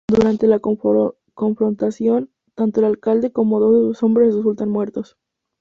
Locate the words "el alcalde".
2.79-3.31